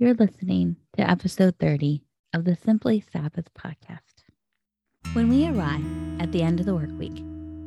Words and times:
You're 0.00 0.14
listening 0.14 0.76
to 0.96 1.10
episode 1.10 1.56
30 1.58 2.04
of 2.32 2.44
the 2.44 2.54
Simply 2.54 3.02
Sabbath 3.12 3.52
podcast. 3.54 4.22
When 5.12 5.28
we 5.28 5.48
arrive 5.48 5.84
at 6.20 6.30
the 6.30 6.40
end 6.40 6.60
of 6.60 6.66
the 6.66 6.74
work 6.76 6.96
week, 6.96 7.20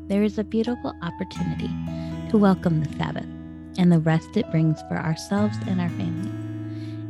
there 0.08 0.24
is 0.24 0.38
a 0.38 0.46
beautiful 0.46 0.94
opportunity 1.02 1.70
to 2.30 2.38
welcome 2.38 2.82
the 2.82 2.98
Sabbath 2.98 3.26
and 3.78 3.92
the 3.92 4.00
rest 4.00 4.38
it 4.38 4.50
brings 4.50 4.80
for 4.84 4.96
ourselves 4.96 5.58
and 5.68 5.82
our 5.82 5.90
families. 5.90 6.34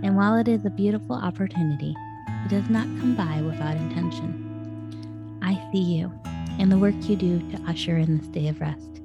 And 0.01 0.15
while 0.15 0.37
it 0.37 0.47
is 0.47 0.65
a 0.65 0.71
beautiful 0.71 1.17
opportunity, 1.17 1.95
it 2.43 2.49
does 2.49 2.67
not 2.67 2.87
come 2.99 3.15
by 3.15 3.43
without 3.43 3.77
intention. 3.77 5.37
I 5.43 5.53
see 5.71 5.83
you 5.83 6.11
and 6.57 6.71
the 6.71 6.79
work 6.79 6.95
you 7.01 7.15
do 7.15 7.47
to 7.51 7.61
usher 7.67 7.95
in 7.95 8.17
this 8.17 8.27
day 8.29 8.47
of 8.47 8.59
rest. 8.59 9.01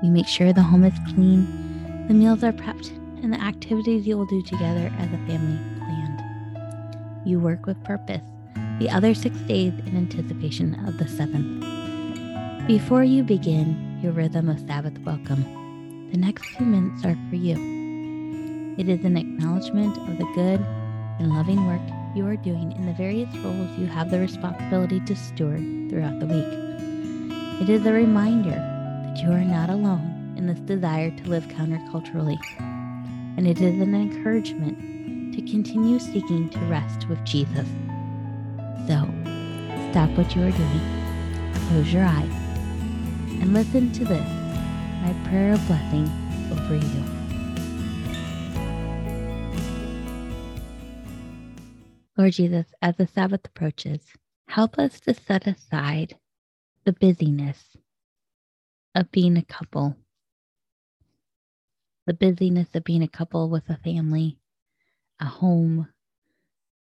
You 0.00 0.12
make 0.12 0.28
sure 0.28 0.52
the 0.52 0.62
home 0.62 0.84
is 0.84 0.94
clean, 1.12 2.06
the 2.06 2.14
meals 2.14 2.44
are 2.44 2.52
prepped, 2.52 2.99
and 3.22 3.32
the 3.32 3.40
activities 3.40 4.06
you 4.06 4.16
will 4.16 4.26
do 4.26 4.42
together 4.42 4.92
as 4.98 5.08
a 5.08 5.26
family 5.26 5.58
planned. 5.78 6.22
You 7.26 7.38
work 7.38 7.66
with 7.66 7.82
purpose 7.84 8.22
the 8.78 8.88
other 8.88 9.14
six 9.14 9.36
days 9.40 9.74
in 9.86 9.96
anticipation 9.96 10.74
of 10.86 10.96
the 10.96 11.06
seventh. 11.06 11.60
Before 12.66 13.04
you 13.04 13.22
begin 13.22 14.00
your 14.02 14.12
rhythm 14.12 14.48
of 14.48 14.58
Sabbath 14.60 14.98
welcome, 15.00 16.08
the 16.10 16.16
next 16.16 16.46
few 16.46 16.64
minutes 16.64 17.04
are 17.04 17.16
for 17.28 17.36
you. 17.36 17.56
It 18.78 18.88
is 18.88 19.04
an 19.04 19.18
acknowledgement 19.18 19.98
of 19.98 20.16
the 20.16 20.32
good 20.34 20.60
and 21.18 21.28
loving 21.28 21.66
work 21.66 21.82
you 22.16 22.26
are 22.26 22.36
doing 22.36 22.72
in 22.72 22.86
the 22.86 22.94
various 22.94 23.28
roles 23.38 23.78
you 23.78 23.86
have 23.86 24.10
the 24.10 24.18
responsibility 24.18 25.00
to 25.00 25.14
steward 25.14 25.60
throughout 25.90 26.18
the 26.18 26.26
week. 26.26 27.60
It 27.60 27.68
is 27.68 27.84
a 27.84 27.92
reminder 27.92 28.50
that 28.50 29.18
you 29.22 29.30
are 29.30 29.44
not 29.44 29.68
alone 29.68 30.34
in 30.38 30.46
this 30.46 30.60
desire 30.60 31.10
to 31.10 31.28
live 31.28 31.44
counterculturally 31.48 32.38
and 33.40 33.48
it 33.48 33.62
is 33.62 33.80
an 33.80 33.94
encouragement 33.94 35.32
to 35.32 35.40
continue 35.50 35.98
seeking 35.98 36.50
to 36.50 36.58
rest 36.66 37.08
with 37.08 37.24
Jesus. 37.24 37.66
So, 38.86 39.08
stop 39.90 40.10
what 40.10 40.36
you 40.36 40.42
are 40.42 40.50
doing, 40.50 40.80
close 41.68 41.90
your 41.90 42.04
eyes, 42.04 42.30
and 43.40 43.54
listen 43.54 43.92
to 43.92 44.04
this 44.04 44.28
my 45.00 45.16
prayer 45.26 45.54
of 45.54 45.66
blessing 45.66 46.06
over 46.52 46.76
you. 46.76 47.04
Lord 52.18 52.34
Jesus, 52.34 52.66
as 52.82 52.96
the 52.96 53.06
Sabbath 53.06 53.46
approaches, 53.46 54.00
help 54.48 54.78
us 54.78 55.00
to 55.00 55.14
set 55.14 55.46
aside 55.46 56.14
the 56.84 56.92
busyness 56.92 57.78
of 58.94 59.10
being 59.10 59.38
a 59.38 59.42
couple 59.42 59.96
the 62.10 62.14
busyness 62.14 62.66
of 62.74 62.82
being 62.82 63.04
a 63.04 63.08
couple 63.08 63.48
with 63.48 63.70
a 63.70 63.76
family, 63.84 64.36
a 65.20 65.26
home, 65.26 65.86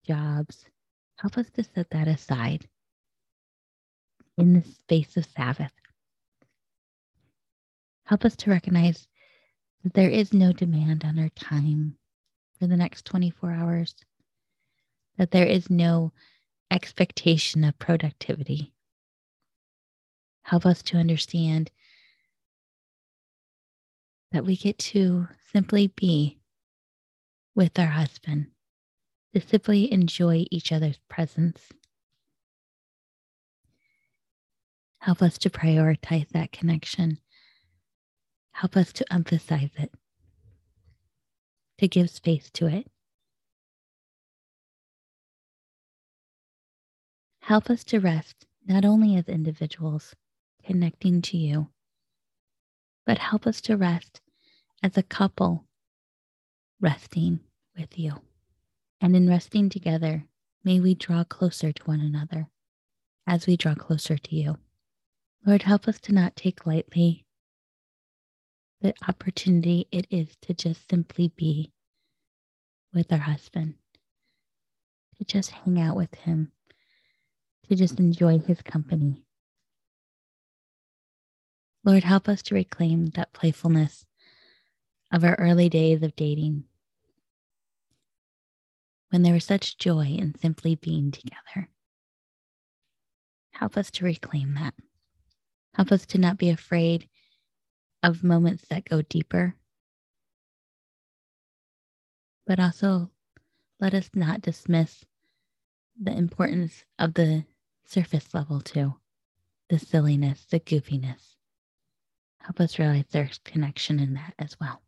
jobs. 0.05 0.65
Help 1.19 1.39
us 1.39 1.49
to 1.49 1.63
set 1.63 1.89
that 1.89 2.07
aside 2.07 2.67
in 4.37 4.53
the 4.53 4.61
space 4.61 5.17
of 5.17 5.25
Sabbath. 5.25 5.71
Help 8.05 8.23
us 8.23 8.35
to 8.35 8.51
recognize 8.51 9.07
that 9.83 9.95
there 9.95 10.11
is 10.11 10.31
no 10.31 10.53
demand 10.53 11.03
on 11.03 11.17
our 11.17 11.29
time 11.29 11.97
for 12.59 12.67
the 12.67 12.77
next 12.77 13.03
24 13.05 13.49
hours, 13.49 13.95
that 15.17 15.31
there 15.31 15.47
is 15.47 15.71
no 15.71 16.11
expectation 16.69 17.63
of 17.63 17.79
productivity. 17.79 18.75
Help 20.43 20.67
us 20.67 20.83
to 20.83 20.97
understand 20.97 21.71
that 24.35 24.43
we 24.43 24.57
get 24.57 24.77
to 24.77 25.29
simply 25.53 25.87
be 25.87 26.37
with 27.55 27.79
our 27.79 27.85
husband, 27.85 28.47
to 29.33 29.39
simply 29.39 29.89
enjoy 29.93 30.45
each 30.51 30.73
other's 30.73 30.99
presence. 31.09 31.61
Help 34.99 35.21
us 35.21 35.37
to 35.37 35.49
prioritize 35.49 36.27
that 36.31 36.51
connection. 36.51 37.17
Help 38.51 38.75
us 38.75 38.91
to 38.91 39.05
emphasize 39.09 39.69
it, 39.77 39.93
to 41.77 41.87
give 41.87 42.09
space 42.09 42.51
to 42.51 42.67
it. 42.67 42.87
Help 47.39 47.69
us 47.69 47.85
to 47.85 48.01
rest 48.01 48.45
not 48.67 48.83
only 48.83 49.15
as 49.15 49.29
individuals 49.29 50.13
connecting 50.65 51.21
to 51.21 51.37
you, 51.37 51.69
but 53.05 53.17
help 53.17 53.47
us 53.47 53.61
to 53.61 53.77
rest 53.77 54.19
as 54.83 54.97
a 54.97 55.03
couple 55.03 55.65
resting 56.79 57.39
with 57.77 57.97
you. 57.97 58.21
And 59.01 59.15
in 59.15 59.29
resting 59.29 59.69
together, 59.69 60.25
may 60.63 60.79
we 60.79 60.95
draw 60.95 61.23
closer 61.23 61.71
to 61.71 61.83
one 61.83 62.01
another 62.01 62.47
as 63.27 63.47
we 63.47 63.57
draw 63.57 63.75
closer 63.75 64.17
to 64.17 64.35
you. 64.35 64.57
Lord, 65.45 65.63
help 65.63 65.87
us 65.87 65.99
to 66.01 66.13
not 66.13 66.35
take 66.35 66.65
lightly 66.65 67.25
the 68.81 68.93
opportunity 69.07 69.87
it 69.91 70.05
is 70.09 70.35
to 70.41 70.53
just 70.53 70.89
simply 70.89 71.29
be 71.35 71.71
with 72.93 73.11
our 73.11 73.19
husband, 73.19 73.75
to 75.17 75.23
just 75.25 75.51
hang 75.51 75.79
out 75.79 75.95
with 75.95 76.13
him, 76.15 76.51
to 77.67 77.75
just 77.75 77.99
enjoy 77.99 78.37
his 78.37 78.61
company. 78.61 79.23
Lord, 81.83 82.03
help 82.03 82.27
us 82.27 82.41
to 82.43 82.55
reclaim 82.55 83.07
that 83.15 83.33
playfulness 83.33 84.05
of 85.11 85.23
our 85.23 85.35
early 85.35 85.69
days 85.69 86.03
of 86.03 86.15
dating 86.15 86.63
when 89.09 89.21
there 89.21 89.33
was 89.33 89.45
such 89.45 89.77
joy 89.77 90.07
in 90.07 90.35
simply 90.35 90.75
being 90.75 91.11
together. 91.11 91.69
Help 93.51 93.77
us 93.77 93.89
to 93.91 94.03
reclaim 94.03 94.55
that. 94.55 94.73
Help 95.73 95.91
us 95.91 96.05
to 96.07 96.17
not 96.17 96.37
be 96.37 96.49
afraid 96.49 97.07
of 98.03 98.23
moments 98.23 98.65
that 98.69 98.85
go 98.85 99.01
deeper, 99.01 99.55
but 102.45 102.59
also 102.59 103.09
let 103.79 103.93
us 103.93 104.09
not 104.13 104.41
dismiss 104.41 105.05
the 106.01 106.11
importance 106.11 106.83
of 106.99 107.13
the 107.13 107.45
surface 107.85 108.33
level 108.33 108.59
too, 108.61 108.95
the 109.69 109.79
silliness, 109.79 110.45
the 110.49 110.59
goofiness. 110.59 111.35
Help 112.39 112.59
us 112.59 112.77
realize 112.77 113.05
there's 113.11 113.39
connection 113.43 113.99
in 113.99 114.13
that 114.13 114.33
as 114.37 114.57
well. 114.59 114.81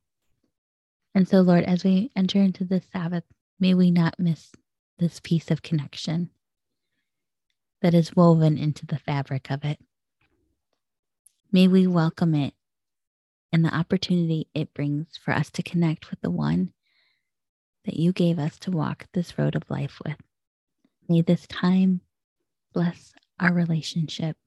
And 1.17 1.27
so, 1.27 1.41
Lord, 1.41 1.63
as 1.63 1.83
we 1.83 2.11
enter 2.15 2.39
into 2.39 2.63
this 2.63 2.85
Sabbath, 2.93 3.23
may 3.59 3.73
we 3.73 3.89
not 3.89 4.19
miss 4.19 4.51
this 4.99 5.19
piece 5.19 5.49
of 5.49 5.63
connection 5.63 6.29
that 7.81 7.95
is 7.95 8.15
woven 8.15 8.55
into 8.55 8.85
the 8.85 8.99
fabric 8.99 9.49
of 9.49 9.65
it. 9.65 9.79
May 11.51 11.67
we 11.67 11.87
welcome 11.87 12.35
it 12.35 12.53
and 13.51 13.65
the 13.65 13.75
opportunity 13.75 14.47
it 14.53 14.75
brings 14.75 15.17
for 15.17 15.31
us 15.31 15.49
to 15.53 15.63
connect 15.63 16.11
with 16.11 16.21
the 16.21 16.29
one 16.29 16.71
that 17.85 17.95
you 17.95 18.13
gave 18.13 18.37
us 18.37 18.59
to 18.59 18.69
walk 18.69 19.07
this 19.13 19.39
road 19.39 19.55
of 19.55 19.71
life 19.71 19.99
with. 20.05 20.17
May 21.09 21.21
this 21.21 21.47
time 21.47 22.01
bless 22.75 23.13
our 23.39 23.53
relationship. 23.53 24.37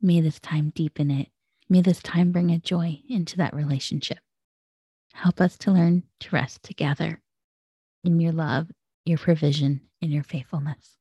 May 0.00 0.20
this 0.20 0.38
time 0.38 0.70
deepen 0.72 1.10
it. 1.10 1.30
May 1.68 1.80
this 1.80 2.00
time 2.00 2.30
bring 2.30 2.52
a 2.52 2.60
joy 2.60 3.00
into 3.08 3.36
that 3.38 3.56
relationship. 3.56 4.20
Help 5.14 5.40
us 5.40 5.56
to 5.56 5.70
learn 5.70 6.02
to 6.20 6.28
rest 6.30 6.62
together 6.64 7.22
in 8.02 8.20
your 8.20 8.32
love, 8.32 8.68
your 9.04 9.16
provision, 9.16 9.80
and 10.02 10.12
your 10.12 10.24
faithfulness. 10.24 10.90